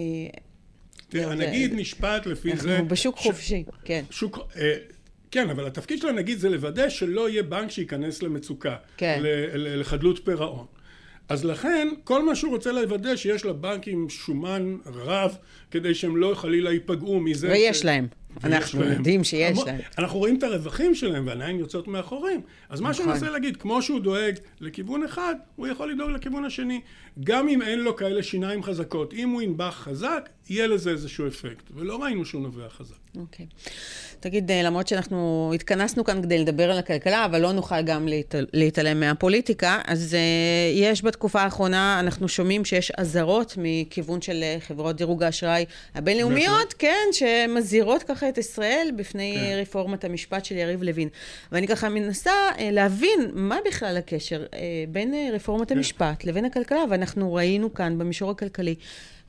תראה, 1.10 1.32
הנגיד 1.32 1.74
נשפט 1.74 2.26
לפי 2.26 2.58
זה... 2.58 2.72
אנחנו 2.72 2.88
בשוק 2.88 3.18
חופשי, 3.18 3.64
כן. 3.86 4.04
שוק... 4.10 4.40
כן, 5.34 5.50
אבל 5.50 5.68
התפקיד 5.68 6.00
של 6.02 6.08
הנגיד 6.08 6.40
זה 6.40 6.50
לוודא 6.50 6.90
שלא 6.90 7.30
יהיה 7.30 7.44
בנק 7.44 7.72
שייכנס 7.72 8.24
למצוקה, 8.24 8.76
כן. 8.98 9.20
לחדלות 9.56 10.20
פירעון. 10.26 10.66
אז 11.30 11.46
לכן, 11.46 11.88
כל 12.04 12.26
מה 12.26 12.36
שהוא 12.36 12.52
רוצה 12.52 12.72
לוודא 12.72 13.16
שיש 13.16 13.46
לבנקים 13.46 14.10
שומן 14.10 14.78
רב, 14.86 15.38
כדי 15.72 15.96
שהם 15.96 16.18
לא 16.18 16.34
חלילה 16.36 16.72
ייפגעו 16.72 17.20
מזה. 17.20 17.50
ויש 17.50 17.80
ש... 17.80 17.86
להם. 17.86 18.08
אנחנו 18.44 18.82
להם. 18.82 18.92
יודעים 18.92 19.24
שיש 19.24 19.58
להם. 19.66 19.80
אנחנו 19.98 20.20
רואים 20.20 20.38
את 20.38 20.44
הרווחים 20.44 20.96
שלהם, 20.96 21.28
והעיניים 21.28 21.60
יוצאות 21.60 21.88
מאחורים. 21.88 22.42
אז 22.70 22.82
מה 22.82 22.94
שאני 22.94 23.08
מנסה 23.08 23.30
להגיד, 23.30 23.58
כמו 23.58 23.82
שהוא 23.82 24.00
דואג 24.00 24.36
לכיוון 24.62 25.04
אחד, 25.04 25.36
הוא 25.56 25.68
יכול 25.68 25.92
לדאוג 25.92 26.10
לכיוון 26.10 26.46
השני. 26.46 26.82
גם 27.24 27.48
אם 27.48 27.62
אין 27.62 27.80
לו 27.80 27.96
כאלה 27.96 28.24
שיניים 28.24 28.64
חזקות, 28.64 29.14
אם 29.14 29.30
הוא 29.30 29.42
ינבח 29.42 29.76
חזק, 29.84 30.30
יהיה 30.50 30.68
לזה 30.68 30.90
איזשהו 30.90 31.28
אפקט. 31.28 31.64
ולא 31.76 32.04
ראינו 32.04 32.26
שהוא 32.26 32.42
נובע 32.42 32.70
חזק. 32.70 32.96
אוקיי. 33.18 33.46
Okay. 33.50 33.70
תגיד, 34.20 34.52
אה, 34.52 34.64
למרות 34.64 34.88
שאנחנו 34.88 35.52
התכנסנו 35.56 36.04
כאן 36.04 36.22
כדי 36.22 36.40
לדבר 36.40 36.72
על 36.72 36.78
הכלכלה, 36.78 37.26
אבל 37.26 37.42
לא 37.42 37.52
נוכל 37.52 37.82
גם 37.82 38.08
להתעל... 38.08 38.48
להתעלם 38.54 39.00
מהפוליטיקה, 39.00 39.82
אז 39.88 40.14
uh, 40.14 40.78
יש 40.80 41.04
בתקופה 41.04 41.42
האחרונה, 41.42 42.00
אנחנו 42.00 42.28
שומעים 42.28 42.66
שיש 42.66 42.92
אזהרות 42.92 43.54
מכיוון 43.58 44.22
של 44.22 44.44
אה, 44.44 44.58
חברות 44.60 44.96
דירוג 44.96 45.24
האשראי 45.24 45.66
הבינלאומיות, 45.96 46.74
כן, 46.74 47.08
שמזהירות 47.12 48.04
ככה 48.04 48.30
את 48.30 48.38
ישראל 48.38 48.90
בפני 48.96 49.36
כן. 49.38 49.58
רפורמת 49.62 50.04
המשפט 50.04 50.46
של 50.46 50.56
יריב 50.56 50.84
לוין. 50.84 51.10
ואני 51.52 51.68
ככה 51.68 51.90
מנסה 51.90 52.32
uh, 52.56 52.62
להבין 52.62 53.32
מה 53.34 53.58
בכלל 53.66 53.98
הקשר 53.98 54.46
uh, 54.52 54.56
בין 54.90 55.14
רפורמת 55.34 55.70
כן. 55.70 55.78
המשפט 55.78 56.26
לבין 56.26 56.46
הכלכלה, 56.46 56.84
ואנחנו 56.90 57.34
ראינו 57.34 57.74
כאן 57.74 57.98
במישור 57.98 58.32
הכלכלי. 58.32 58.76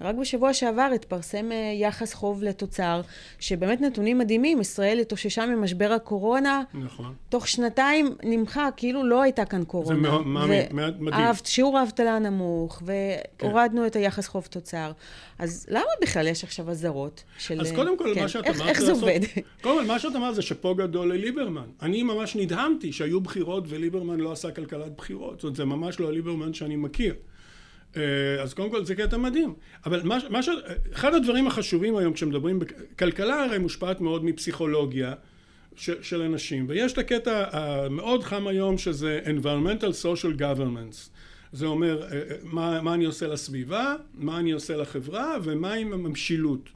רק 0.04 0.14
בשבוע 0.14 0.52
שעבר 0.52 0.90
התפרסם 0.94 1.52
אה, 1.52 1.73
יחס 1.80 2.14
חוב 2.14 2.42
לתוצר, 2.42 3.00
שבאמת 3.38 3.80
נתונים 3.80 4.18
מדהימים. 4.18 4.61
ישראל 4.61 4.99
התאוששה 4.99 5.46
ממשבר 5.46 5.92
הקורונה. 5.92 6.62
נכון. 6.75 7.14
תוך 7.28 7.49
שנתיים 7.49 8.14
נמחה, 8.23 8.68
כאילו 8.76 9.04
לא 9.04 9.23
הייתה 9.23 9.44
כאן 9.44 9.64
קורונה. 9.64 9.96
זה 9.96 10.02
מאוד, 10.02 10.26
מדהים. 11.00 11.32
שיעור 11.44 11.78
האבטלה 11.78 12.18
נמוך, 12.18 12.82
והורדנו 13.40 13.80
כן. 13.80 13.87
את 13.87 13.96
היחס 13.96 14.26
חוב 14.26 14.46
תוצר. 14.50 14.92
אז 15.38 15.66
למה 15.70 15.84
בכלל 16.02 16.26
יש 16.26 16.44
עכשיו 16.44 16.70
אזהרות 16.70 17.25
של... 17.38 17.61
אז 17.61 17.73
קודם 17.73 17.99
כל, 17.99 18.12
כן. 18.14 18.23
מה 18.23 18.28
שאת 18.28 18.46
אמרת... 18.46 18.68
איך 18.68 18.80
זה 18.80 18.92
עובד? 18.92 19.20
קודם 19.62 19.78
כל, 19.78 19.84
מה 19.87 19.99
שאת 19.99 20.16
אמרת 20.16 20.34
זה 20.34 20.42
שאפו 20.42 20.75
גדול 20.75 21.14
לליברמן. 21.14 21.66
אני 21.82 22.02
ממש 22.02 22.37
נדהמתי 22.37 22.92
שהיו 22.92 23.20
בחירות 23.20 23.64
וליברמן 23.68 24.20
לא 24.20 24.32
עשה 24.32 24.50
כלכלת 24.50 24.96
בחירות. 24.96 25.34
זאת 25.34 25.42
אומרת, 25.44 25.56
זה 25.56 25.64
ממש 25.64 26.00
לא 26.00 26.08
הליברמן 26.08 26.54
שאני 26.54 26.76
מכיר. 26.76 27.14
אה, 27.97 28.43
אז 28.43 28.55
קודם 28.55 28.71
כל 28.71 28.85
זה 28.85 28.95
קטע 28.95 29.17
מדהים. 29.17 29.55
אבל 29.87 30.01
מה, 30.05 30.19
מה 30.31 30.43
ש... 30.43 30.49
אחד 30.93 31.15
הדברים 31.15 31.47
החשובים 31.47 31.97
היום 31.97 32.13
כשמדברים, 32.13 32.61
כלכלה 32.99 33.45
הרי 33.45 33.59
מושפעת 33.59 34.01
מאוד 34.01 34.25
מפסיכולוגיה 34.25 35.15
ש, 35.77 35.91
של 36.03 36.23
אנשים, 36.23 36.67
ויש 36.69 36.93
את 36.93 36.99
הקטע 36.99 37.45
המאוד 37.53 38.25
חם 38.25 38.47
היום 38.47 38.79
שזה 38.79 39.21
environmental 39.25 40.05
social 40.05 40.41
governments. 40.41 41.11
זה 41.53 41.67
אומר 41.67 42.03
אה, 42.03 42.09
אה, 42.13 42.21
מה, 42.43 42.83
מה 42.83 42.95
אני 42.95 43.05
עושה 43.05 43.27
לסביבה, 43.27 43.95
מה 44.15 44.39
אני 44.39 44.53
עושה 44.53 44.77
לחברה 44.77 45.37
ומה 45.43 45.73
עם 45.73 45.93
המשילות. 45.93 46.69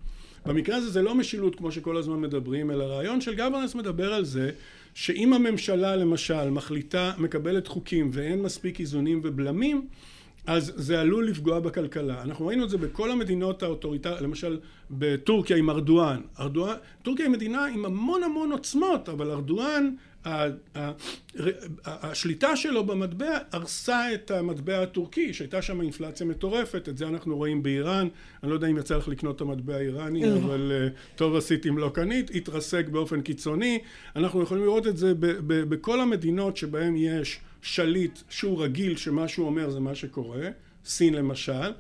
במקרה 0.46 0.76
הזה 0.76 0.90
זה 0.90 1.02
לא 1.02 1.14
משילות 1.14 1.56
כמו 1.56 1.72
שכל 1.72 1.96
הזמן 1.96 2.20
מדברים, 2.20 2.70
אלא 2.70 2.84
הרעיון 2.84 3.20
של 3.20 3.34
governance 3.34 3.76
מדבר 3.76 4.14
על 4.14 4.24
זה 4.24 4.50
שאם 4.94 5.32
הממשלה 5.32 5.96
למשל 5.96 6.50
מחליטה, 6.50 7.12
מקבלת 7.18 7.66
חוקים 7.66 8.10
ואין 8.12 8.42
מספיק 8.42 8.80
איזונים 8.80 9.20
ובלמים, 9.24 9.88
אז 10.48 10.72
זה 10.76 11.00
עלול 11.00 11.28
לפגוע 11.28 11.60
בכלכלה. 11.60 12.22
אנחנו 12.22 12.46
ראינו 12.46 12.64
את 12.64 12.70
זה 12.70 12.78
בכל 12.78 13.10
המדינות 13.10 13.62
האוטוריטריות, 13.62 14.20
למשל 14.20 14.58
בטורקיה 14.90 15.56
עם 15.56 15.70
ארדואן. 15.70 16.20
ארדואן. 16.40 16.74
טורקיה 17.02 17.24
היא 17.24 17.32
מדינה 17.32 17.66
עם 17.66 17.84
המון 17.84 18.22
המון 18.22 18.52
עוצמות, 18.52 19.08
אבל 19.08 19.30
ארדואן 19.30 19.90
השליטה 21.84 22.56
שלו 22.56 22.84
במטבע 22.84 23.38
הרסה 23.52 24.14
את 24.14 24.30
המטבע 24.30 24.82
הטורקי 24.82 25.32
שהייתה 25.32 25.62
שם 25.62 25.80
אינפלציה 25.80 26.26
מטורפת 26.26 26.88
את 26.88 26.98
זה 26.98 27.08
אנחנו 27.08 27.36
רואים 27.36 27.62
באיראן 27.62 28.08
אני 28.42 28.50
לא 28.50 28.54
יודע 28.54 28.66
אם 28.66 28.78
יצא 28.78 28.96
לך 28.96 29.08
לקנות 29.08 29.36
את 29.36 29.40
המטבע 29.40 29.74
האיראני 29.74 30.26
לא. 30.26 30.36
אבל 30.36 30.72
אה, 30.74 30.88
טוב 31.16 31.36
עשית 31.36 31.66
אם 31.66 31.78
לא 31.78 31.90
קנית 31.94 32.30
התרסק 32.34 32.88
באופן 32.88 33.20
קיצוני 33.20 33.78
אנחנו 34.16 34.42
יכולים 34.42 34.64
לראות 34.64 34.86
את 34.86 34.96
זה 34.96 35.12
בכל 35.48 36.00
המדינות 36.00 36.56
שבהן 36.56 36.96
יש 36.96 37.40
שליט 37.62 38.18
שהוא 38.30 38.62
רגיל 38.62 38.96
שמה 38.96 39.28
שהוא 39.28 39.46
אומר 39.46 39.70
זה 39.70 39.80
מה 39.80 39.94
שקורה 39.94 40.48
סין 40.84 41.14
למשל 41.14 41.72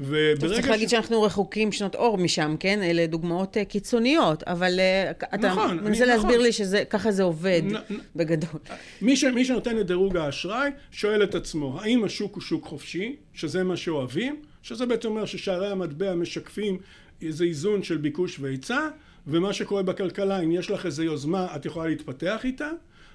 וברגע... 0.00 0.54
צריך 0.54 0.68
להגיד 0.68 0.88
שאנחנו 0.88 1.22
רחוקים 1.22 1.72
שנות 1.72 1.94
אור 1.94 2.18
משם, 2.18 2.56
כן? 2.60 2.82
אלה 2.82 3.06
דוגמאות 3.06 3.56
אה, 3.56 3.64
קיצוניות, 3.64 4.42
אבל 4.42 4.80
אה, 4.80 5.10
אתה 5.10 5.36
נכון, 5.36 5.76
מנסה 5.84 6.04
אני, 6.04 6.12
להסביר 6.12 6.30
נכון. 6.30 6.42
לי 6.42 6.52
שככה 6.52 7.12
זה 7.12 7.22
עובד 7.22 7.62
נ, 7.64 7.74
בגדול. 8.16 8.60
מי, 9.02 9.16
ש, 9.16 9.24
מי 9.24 9.44
שנותן 9.44 9.78
את 9.78 9.86
דירוג 9.86 10.16
האשראי 10.16 10.70
שואל 10.90 11.22
את 11.22 11.34
עצמו, 11.34 11.80
האם 11.80 12.04
השוק 12.04 12.34
הוא 12.34 12.42
שוק 12.42 12.64
חופשי, 12.64 13.16
שזה 13.34 13.64
מה 13.64 13.76
שאוהבים, 13.76 14.42
שזה 14.62 14.86
בעצם 14.86 15.08
אומר 15.08 15.24
ששערי 15.24 15.70
המטבע 15.70 16.14
משקפים 16.14 16.78
איזה 17.22 17.44
איזון 17.44 17.82
של 17.82 17.96
ביקוש 17.96 18.40
והיצע, 18.40 18.88
ומה 19.26 19.52
שקורה 19.52 19.82
בכלכלה, 19.82 20.40
אם 20.40 20.52
יש 20.52 20.70
לך 20.70 20.86
איזו 20.86 21.02
יוזמה, 21.02 21.56
את 21.56 21.66
יכולה 21.66 21.88
להתפתח 21.88 22.40
איתה. 22.44 22.70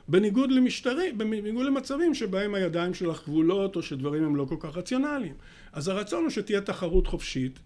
בניגוד 0.07 0.51
למשטרים, 0.51 1.17
בניגוד 1.17 1.65
למצבים 1.65 2.13
שבהם 2.13 2.55
הידיים 2.55 2.93
שלך 2.93 3.17
כבולות 3.17 3.75
או 3.75 3.81
שדברים 3.81 4.23
הם 4.23 4.35
לא 4.35 4.45
כל 4.45 4.55
כך 4.59 4.77
רציונליים. 4.77 5.33
אז 5.73 5.87
הרצון 5.87 6.23
הוא 6.23 6.29
שתהיה 6.29 6.61
תחרות 6.61 7.07
חופשית 7.07 7.59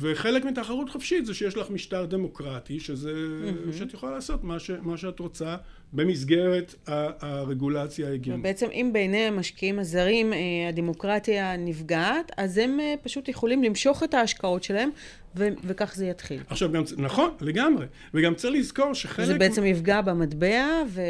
וחלק 0.00 0.44
מתחרות 0.44 0.90
חופשית 0.90 1.26
זה 1.26 1.34
שיש 1.34 1.56
לך 1.56 1.70
משטר 1.70 2.04
דמוקרטי 2.04 2.80
שזה, 2.80 3.12
mm-hmm. 3.12 3.72
שאת 3.78 3.94
יכולה 3.94 4.12
לעשות 4.12 4.44
מה, 4.44 4.58
ש, 4.58 4.70
מה 4.82 4.96
שאת 4.96 5.18
רוצה 5.18 5.56
במסגרת 5.92 6.74
הרגולציה 6.86 8.08
ההגיונית. 8.08 8.40
ובעצם 8.40 8.66
אם 8.72 8.90
בעיני 8.92 9.18
המשקיעים 9.18 9.78
הזרים 9.78 10.32
אה, 10.32 10.38
הדמוקרטיה 10.68 11.56
נפגעת, 11.56 12.32
אז 12.36 12.58
הם 12.58 12.80
אה, 12.80 12.94
פשוט 13.02 13.28
יכולים 13.28 13.62
למשוך 13.62 14.02
את 14.02 14.14
ההשקעות 14.14 14.62
שלהם 14.62 14.90
ו- 15.36 15.48
וכך 15.64 15.94
זה 15.94 16.06
יתחיל. 16.06 16.40
עכשיו 16.46 16.72
גם, 16.72 16.82
נכון, 16.96 17.30
לגמרי. 17.40 17.86
וגם 18.14 18.34
צריך 18.34 18.54
לזכור 18.54 18.94
שחלק... 18.94 19.26
זה 19.26 19.38
בעצם 19.38 19.64
יפגע 19.64 20.00
במטבע, 20.00 20.82
ו... 20.88 21.00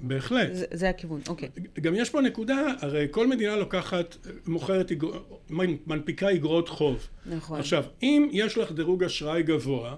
בהחלט. 0.00 0.48
זה, 0.52 0.66
זה 0.72 0.88
הכיוון, 0.88 1.20
אוקיי. 1.28 1.48
גם 1.80 1.94
יש 1.94 2.10
פה 2.10 2.20
נקודה, 2.20 2.66
הרי 2.80 3.06
כל 3.10 3.26
מדינה 3.26 3.56
לוקחת, 3.56 4.16
מוכרת, 4.46 4.92
מנפיקה 5.86 6.32
אגרות 6.32 6.68
חוב. 6.68 7.08
נכון. 7.26 7.60
עכשיו, 7.60 7.84
אם 8.02 8.28
יש 8.32 8.58
לך 8.58 8.72
דירוג 8.72 9.04
אשראי 9.04 9.42
גבוה, 9.42 9.96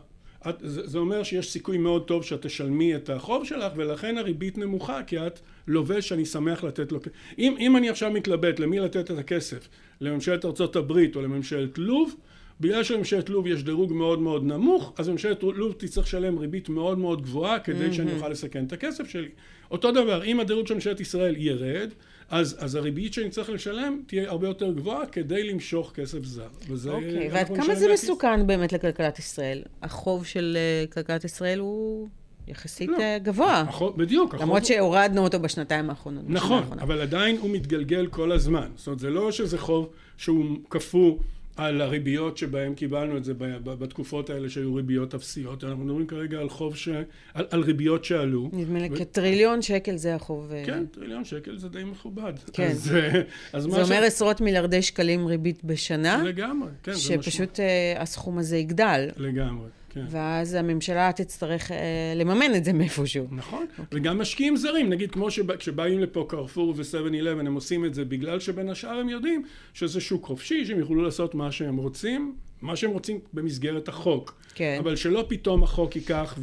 את, 0.48 0.54
זה, 0.60 0.86
זה 0.86 0.98
אומר 0.98 1.22
שיש 1.22 1.52
סיכוי 1.52 1.78
מאוד 1.78 2.06
טוב 2.06 2.24
שאת 2.24 2.46
תשלמי 2.46 2.96
את 2.96 3.10
החוב 3.10 3.44
שלך 3.44 3.72
ולכן 3.76 4.18
הריבית 4.18 4.58
נמוכה 4.58 5.02
כי 5.02 5.18
את 5.26 5.40
לובש 5.66 6.08
שאני 6.08 6.24
שמח 6.24 6.64
לתת 6.64 6.92
לו 6.92 7.00
אם, 7.38 7.54
אם 7.58 7.76
אני 7.76 7.88
עכשיו 7.88 8.10
מתלבט 8.10 8.58
למי 8.58 8.78
לתת 8.78 9.10
את 9.10 9.18
הכסף 9.18 9.68
לממשלת 10.00 10.44
ארצות 10.44 10.76
הברית 10.76 11.16
או 11.16 11.22
לממשלת 11.22 11.78
לוב 11.78 12.14
בגלל 12.60 12.82
שלממשלת 12.82 13.28
לוב 13.28 13.46
יש 13.46 13.62
דירוג 13.62 13.92
מאוד 13.92 14.18
מאוד 14.18 14.44
נמוך 14.44 14.92
אז 14.98 15.08
ממשלת 15.08 15.42
לוב 15.42 15.72
תצטרך 15.72 16.04
לשלם 16.04 16.38
ריבית 16.38 16.68
מאוד 16.68 16.98
מאוד 16.98 17.22
גבוהה 17.22 17.58
כדי 17.58 17.88
mm-hmm. 17.88 17.92
שאני 17.92 18.12
אוכל 18.12 18.28
לסכן 18.28 18.64
את 18.64 18.72
הכסף 18.72 19.08
שלי 19.08 19.28
אותו 19.70 19.92
דבר 19.92 20.24
אם 20.24 20.40
הדירוג 20.40 20.66
של 20.66 20.74
ממשלת 20.74 21.00
ישראל 21.00 21.34
ירד 21.38 21.90
אז, 22.30 22.56
אז 22.58 22.74
הריבית 22.74 23.14
שאני 23.14 23.30
צריך 23.30 23.50
לשלם 23.50 24.02
תהיה 24.06 24.30
הרבה 24.30 24.48
יותר 24.48 24.72
גבוהה 24.72 25.06
כדי 25.06 25.42
למשוך 25.42 25.92
כסף 25.94 26.24
זר. 26.24 26.48
וזה... 26.68 26.90
אוקיי, 26.90 27.28
ועד 27.32 27.46
כמה 27.46 27.74
זה 27.74 27.92
מסוכן 27.92 28.46
באמת 28.46 28.72
לכלכלת 28.72 29.18
ישראל? 29.18 29.62
החוב 29.82 30.26
של 30.26 30.56
uh, 30.88 30.92
כלכלת 30.92 31.24
ישראל 31.24 31.58
הוא 31.58 32.08
יחסית 32.48 32.88
לא, 32.88 32.96
uh, 32.96 33.22
גבוה. 33.22 33.60
החוב, 33.60 33.98
בדיוק. 33.98 34.34
למרות 34.34 34.62
החוב... 34.62 34.76
שהורדנו 34.76 35.24
אותו 35.24 35.40
בשנתיים 35.40 35.90
האחרונות. 35.90 36.24
נכון, 36.26 36.58
האחרונה. 36.58 36.82
אבל 36.82 37.00
עדיין 37.00 37.36
הוא 37.36 37.50
מתגלגל 37.50 38.06
כל 38.06 38.32
הזמן. 38.32 38.68
זאת 38.76 38.86
אומרת, 38.86 38.98
זה 38.98 39.10
לא 39.10 39.32
שזה 39.32 39.58
חוב 39.58 39.88
שהוא 40.16 40.44
קפוא. 40.68 41.16
על 41.60 41.80
הריביות 41.80 42.36
שבהם 42.36 42.74
קיבלנו 42.74 43.16
את 43.16 43.24
זה 43.24 43.32
בתקופות 43.64 44.30
האלה 44.30 44.48
שהיו 44.48 44.74
ריביות 44.74 45.14
אפסיות. 45.14 45.64
אנחנו 45.64 45.84
מדברים 45.84 46.06
כרגע 46.06 46.38
על 46.38 46.48
חוב 46.48 46.76
ש... 46.76 46.88
על, 47.34 47.46
על 47.50 47.60
ריביות 47.60 48.04
שעלו. 48.04 48.50
נדמה 48.52 48.78
לי 48.78 48.88
ו... 48.92 48.96
כטריליון 48.96 49.62
שקל 49.62 49.96
זה 49.96 50.14
החוב. 50.14 50.52
אה, 50.52 50.62
כן, 50.66 50.86
טריליון 50.86 51.24
שקל 51.24 51.58
זה 51.58 51.68
די 51.68 51.84
מכובד. 51.84 52.32
כן. 52.52 52.70
אז, 52.70 52.94
אה, 52.94 53.22
אז 53.52 53.62
זה 53.62 53.82
אומר 53.82 54.00
ש... 54.00 54.06
עשרות 54.06 54.40
מיליארדי 54.40 54.82
שקלים 54.82 55.26
ריבית 55.26 55.64
בשנה. 55.64 56.22
לגמרי, 56.24 56.70
כן. 56.82 56.94
שפשוט. 56.94 57.60
אה, 57.60 58.02
הסכום 58.02 58.38
הזה 58.38 58.56
יגדל. 58.56 59.08
לגמרי. 59.16 59.68
כן. 59.90 60.04
ואז 60.10 60.54
הממשלה 60.54 61.10
תצטרך 61.16 61.72
אה, 61.72 61.76
לממן 62.16 62.54
את 62.56 62.64
זה 62.64 62.72
מאיפשהו. 62.72 63.26
נכון, 63.30 63.66
okay. 63.76 63.80
אוקיי. 63.80 64.00
וגם 64.00 64.18
משקיעים 64.18 64.56
זרים, 64.56 64.90
נגיד 64.90 65.10
כמו 65.10 65.28
כשבאים 65.58 65.98
לפה 65.98 66.26
קרפור 66.28 66.74
ו-7-11 66.76 67.28
הם 67.28 67.54
עושים 67.54 67.84
את 67.84 67.94
זה 67.94 68.04
בגלל 68.04 68.40
שבין 68.40 68.68
השאר 68.68 68.98
הם 68.98 69.08
יודעים 69.08 69.42
שזה 69.74 70.00
שוק 70.00 70.26
חופשי, 70.26 70.64
שהם 70.64 70.78
יוכלו 70.78 71.02
לעשות 71.02 71.34
מה 71.34 71.52
שהם 71.52 71.76
רוצים, 71.76 72.34
מה 72.62 72.76
שהם 72.76 72.90
רוצים 72.90 73.20
במסגרת 73.32 73.88
החוק. 73.88 74.40
כן. 74.54 74.76
אבל 74.80 74.96
שלא 74.96 75.24
פתאום 75.28 75.62
החוק 75.62 75.96
ייקח 75.96 76.38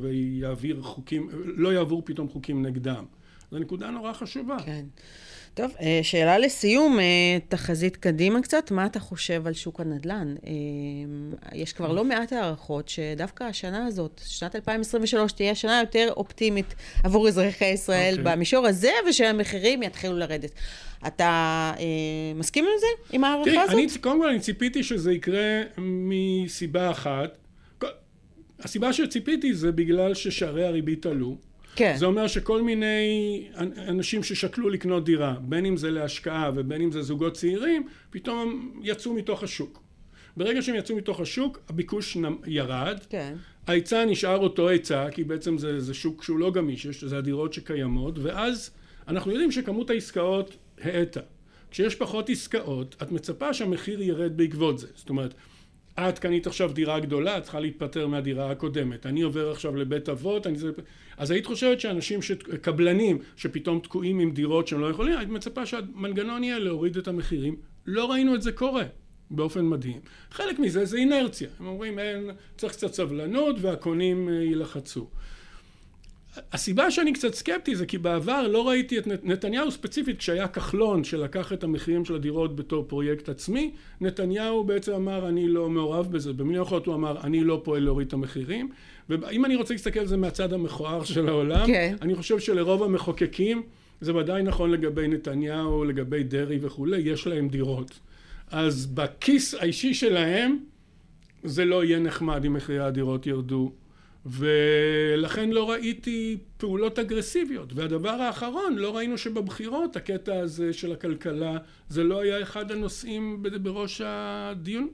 ויעביר 0.00 0.82
חוקים, 0.82 1.28
לא 1.44 1.72
יעבור 1.72 2.02
פתאום 2.04 2.28
חוקים 2.28 2.66
נגדם. 2.66 3.04
זו 3.50 3.58
נקודה 3.58 3.90
נורא 3.90 4.12
חשובה. 4.12 4.56
כן. 4.64 4.84
טוב, 5.54 5.70
אה, 5.80 6.00
שאלה 6.02 6.38
לסיום, 6.38 7.00
אה, 7.00 7.04
תחזית 7.48 7.96
קדימה 7.96 8.42
קצת, 8.42 8.70
מה 8.70 8.86
אתה 8.86 9.00
חושב 9.00 9.46
על 9.46 9.52
שוק 9.52 9.80
הנדל"ן? 9.80 10.34
אה, 10.46 10.52
יש 11.52 11.72
כבר 11.72 11.92
לא 11.92 12.04
מעט 12.04 12.32
הערכות 12.32 12.88
שדווקא 12.88 13.44
השנה 13.44 13.86
הזאת, 13.86 14.20
שנת 14.26 14.56
2023, 14.56 15.32
תהיה 15.32 15.54
שנה 15.54 15.80
יותר 15.80 16.12
אופטימית 16.16 16.74
עבור 17.04 17.28
אזרחי 17.28 17.64
ישראל 17.64 18.14
okay. 18.14 18.18
אוקיי. 18.18 18.36
במישור 18.36 18.66
הזה, 18.66 18.90
ושהמחירים 19.08 19.82
יתחילו 19.82 20.18
לרדת. 20.18 20.50
אתה 21.06 21.72
אה, 21.78 21.84
מסכים 22.34 22.64
עם 22.64 22.80
זה, 22.80 23.16
עם 23.16 23.24
ההערכה 23.24 23.62
הזאת? 23.62 23.74
תראי, 23.74 23.86
קודם 24.00 24.20
כל 24.20 24.28
אני 24.28 24.40
ציפיתי 24.40 24.82
שזה 24.82 25.12
יקרה 25.12 25.62
מסיבה 25.78 26.90
אחת. 26.90 27.38
הסיבה 28.60 28.92
שציפיתי 28.92 29.54
זה 29.54 29.72
בגלל 29.72 30.14
ששערי 30.14 30.64
הריבית 30.64 31.06
עלו. 31.06 31.36
כן. 31.76 31.94
זה 31.96 32.06
אומר 32.06 32.26
שכל 32.26 32.62
מיני 32.62 33.48
אנשים 33.88 34.22
ששקלו 34.22 34.68
לקנות 34.68 35.04
דירה, 35.04 35.36
בין 35.40 35.66
אם 35.66 35.76
זה 35.76 35.90
להשקעה 35.90 36.50
ובין 36.54 36.82
אם 36.82 36.92
זה 36.92 37.02
זוגות 37.02 37.34
צעירים, 37.34 37.88
פתאום 38.10 38.72
יצאו 38.82 39.14
מתוך 39.14 39.42
השוק. 39.42 39.82
ברגע 40.36 40.62
שהם 40.62 40.74
יצאו 40.74 40.96
מתוך 40.96 41.20
השוק, 41.20 41.58
הביקוש 41.68 42.16
ירד. 42.46 42.98
כן. 43.08 43.34
ההיצע 43.66 44.04
נשאר 44.04 44.36
אותו 44.36 44.68
היצע, 44.68 45.10
כי 45.10 45.24
בעצם 45.24 45.58
זה, 45.58 45.80
זה 45.80 45.94
שוק 45.94 46.24
שהוא 46.24 46.38
לא 46.38 46.50
גמיש, 46.50 47.04
זה 47.04 47.18
הדירות 47.18 47.52
שקיימות, 47.52 48.18
ואז 48.18 48.70
אנחנו 49.08 49.30
יודעים 49.30 49.52
שכמות 49.52 49.90
העסקאות 49.90 50.56
האטה. 50.80 51.20
כשיש 51.70 51.94
פחות 51.94 52.30
עסקאות, 52.30 52.96
את 53.02 53.12
מצפה 53.12 53.54
שהמחיר 53.54 54.02
ירד 54.02 54.36
בעקבות 54.36 54.78
זה. 54.78 54.86
זאת 54.94 55.08
אומרת, 55.08 55.34
את 55.98 56.18
קנית 56.18 56.46
עכשיו 56.46 56.72
דירה 56.72 57.00
גדולה, 57.00 57.38
את 57.38 57.42
צריכה 57.42 57.60
להתפטר 57.60 58.06
מהדירה 58.06 58.50
הקודמת. 58.50 59.06
אני 59.06 59.22
עובר 59.22 59.50
עכשיו 59.50 59.76
לבית 59.76 60.08
אבות, 60.08 60.46
אני... 60.46 60.58
אז 61.16 61.30
היית 61.30 61.46
חושבת 61.46 61.80
שאנשים, 61.80 62.20
קבלנים, 62.60 63.18
שפתאום 63.36 63.80
תקועים 63.80 64.18
עם 64.18 64.30
דירות 64.30 64.68
שהם 64.68 64.80
לא 64.80 64.90
יכולים, 64.90 65.18
היית 65.18 65.28
מצפה 65.28 65.66
שהמנגנון 65.66 66.44
יהיה 66.44 66.58
להוריד 66.58 66.96
את 66.96 67.08
המחירים. 67.08 67.56
לא 67.86 68.10
ראינו 68.10 68.34
את 68.34 68.42
זה 68.42 68.52
קורה. 68.52 68.84
באופן 69.34 69.66
מדהים. 69.66 70.00
חלק 70.30 70.58
מזה 70.58 70.84
זה 70.84 70.96
אינרציה. 70.96 71.48
הם 71.60 71.66
אומרים, 71.66 71.98
אין, 71.98 72.30
צריך 72.56 72.72
קצת 72.72 72.94
סבלנות 72.94 73.56
והקונים 73.60 74.28
אה, 74.28 74.34
יילחצו. 74.34 75.08
הסיבה 76.52 76.90
שאני 76.90 77.12
קצת 77.12 77.34
סקפטי 77.34 77.76
זה 77.76 77.86
כי 77.86 77.98
בעבר 77.98 78.48
לא 78.48 78.68
ראיתי 78.68 78.98
את 78.98 79.06
נתניהו 79.22 79.70
ספציפית 79.70 80.18
כשהיה 80.18 80.48
כחלון 80.48 81.04
שלקח 81.04 81.52
את 81.52 81.64
המחירים 81.64 82.04
של 82.04 82.14
הדירות 82.14 82.56
בתור 82.56 82.84
פרויקט 82.88 83.28
עצמי 83.28 83.70
נתניהו 84.00 84.64
בעצם 84.64 84.92
אמר 84.92 85.28
אני 85.28 85.48
לא 85.48 85.68
מעורב 85.68 86.12
בזה 86.12 86.32
במילים 86.32 86.62
אחרות 86.62 86.86
הוא 86.86 86.94
אמר 86.94 87.20
אני 87.24 87.44
לא 87.44 87.60
פועל 87.64 87.82
להוריד 87.82 88.06
את 88.06 88.12
המחירים 88.12 88.70
ואם 89.08 89.44
אני 89.44 89.56
רוצה 89.56 89.74
להסתכל 89.74 90.00
על 90.00 90.06
זה 90.06 90.16
מהצד 90.16 90.52
המכוער 90.52 91.04
של 91.04 91.28
העולם 91.28 91.64
okay. 91.64 91.66
כן. 91.66 91.96
אני 92.02 92.14
חושב 92.14 92.38
שלרוב 92.38 92.82
המחוקקים 92.82 93.62
זה 94.00 94.16
ודאי 94.16 94.42
נכון 94.42 94.70
לגבי 94.70 95.08
נתניהו 95.08 95.84
לגבי 95.84 96.22
דרעי 96.22 96.58
וכולי 96.62 96.98
יש 96.98 97.26
להם 97.26 97.48
דירות 97.48 97.98
אז 98.50 98.86
בכיס 98.86 99.54
האישי 99.54 99.94
שלהם 99.94 100.58
זה 101.44 101.64
לא 101.64 101.84
יהיה 101.84 101.98
נחמד 101.98 102.44
אם 102.44 102.52
מחירי 102.52 102.78
הדירות 102.78 103.26
ירדו 103.26 103.72
ולכן 104.26 105.50
לא 105.50 105.70
ראיתי 105.70 106.36
פעולות 106.56 106.98
אגרסיביות. 106.98 107.72
והדבר 107.74 108.10
האחרון, 108.22 108.76
לא 108.76 108.96
ראינו 108.96 109.18
שבבחירות 109.18 109.96
הקטע 109.96 110.38
הזה 110.38 110.72
של 110.72 110.92
הכלכלה 110.92 111.58
זה 111.88 112.04
לא 112.04 112.20
היה 112.20 112.42
אחד 112.42 112.72
הנושאים 112.72 113.42
בראש 113.62 114.02
הדיון. 114.04 114.88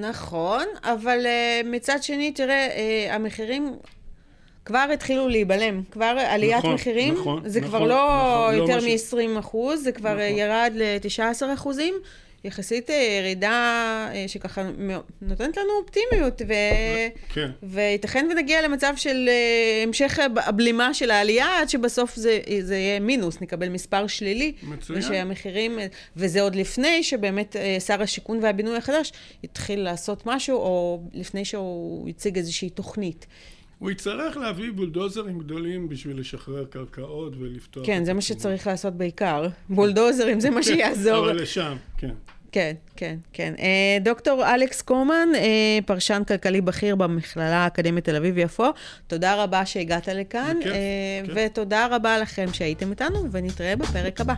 נכון, 0.00 0.64
אבל 0.82 1.26
uh, 1.26 1.66
מצד 1.66 2.02
שני, 2.02 2.32
תראה, 2.32 2.68
uh, 2.68 3.12
המחירים 3.12 3.76
כבר 4.64 4.86
התחילו 4.92 5.28
להיבלם. 5.28 5.82
כבר 5.90 6.14
עליית 6.26 6.58
נכון, 6.58 6.74
מחירים, 6.74 7.14
נכון, 7.14 7.48
זה 7.48 7.60
נכון, 7.60 7.70
כבר 7.70 7.78
לא 7.78 7.86
נכון, 7.86 8.54
לא 8.54 8.62
יותר 8.62 8.78
לא 8.78 9.26
מ-20 9.34 9.38
אחוז, 9.38 9.82
זה 9.82 9.92
כבר 9.92 10.14
נכון. 10.14 10.38
ירד 10.38 10.72
ל-19 10.74 11.54
אחוזים. 11.54 11.94
יחסית 12.44 12.90
ירידה 13.18 14.08
שככה 14.26 14.70
נותנת 15.22 15.56
לנו 15.56 15.70
אופטימיות, 15.82 16.42
ו... 16.48 16.52
כן. 17.28 17.50
וייתכן 17.62 18.28
ונגיע 18.30 18.62
למצב 18.62 18.92
של 18.96 19.28
המשך 19.82 20.18
הבלימה 20.36 20.94
של 20.94 21.10
העלייה, 21.10 21.60
עד 21.60 21.68
שבסוף 21.68 22.16
זה, 22.16 22.40
זה 22.60 22.76
יהיה 22.76 23.00
מינוס, 23.00 23.40
נקבל 23.40 23.68
מספר 23.68 24.06
שלילי. 24.06 24.52
מצוין. 24.62 24.98
ושהמחירים, 24.98 25.78
וזה 26.16 26.42
עוד 26.42 26.54
לפני 26.54 27.02
שבאמת 27.02 27.56
שר 27.86 28.02
השיכון 28.02 28.38
והבינוי 28.42 28.76
החדש 28.76 29.12
התחיל 29.44 29.80
לעשות 29.80 30.26
משהו, 30.26 30.56
או 30.56 31.02
לפני 31.12 31.44
שהוא 31.44 32.08
הציג 32.08 32.36
איזושהי 32.36 32.70
תוכנית. 32.70 33.26
הוא 33.82 33.90
יצטרך 33.90 34.36
להביא 34.36 34.72
בולדוזרים 34.72 35.38
גדולים 35.38 35.88
בשביל 35.88 36.20
לשחרר 36.20 36.64
קרקעות 36.64 37.32
ולפתוח... 37.38 37.86
כן, 37.86 38.04
זה 38.04 38.12
מה 38.12 38.20
שצריך 38.20 38.66
לעשות 38.66 38.94
בעיקר. 38.94 39.46
בולדוזרים, 39.68 40.40
זה 40.40 40.50
מה 40.50 40.62
שיעזור. 40.62 41.30
אבל 41.30 41.42
לשם, 41.42 41.76
כן. 41.98 42.10
כן, 42.52 42.72
כן, 42.96 43.16
כן. 43.32 43.54
אה, 43.58 43.98
דוקטור 44.00 44.54
אלכס 44.54 44.82
קומן, 44.82 45.28
אה, 45.34 45.78
פרשן 45.86 46.22
כלכלי 46.28 46.60
בכיר 46.60 46.96
במכללה 46.96 47.56
האקדמית 47.56 48.04
תל 48.04 48.16
אביב-יפו, 48.16 48.66
תודה 49.06 49.42
רבה 49.44 49.66
שהגעת 49.66 50.08
לכאן, 50.08 50.56
בכיף, 50.60 50.72
אה, 50.72 51.46
ותודה 51.46 51.86
רבה 51.90 52.18
לכם 52.18 52.46
שהייתם 52.52 52.90
איתנו, 52.90 53.32
ונתראה 53.32 53.76
בפרק 53.76 54.20
הבא. 54.20 54.34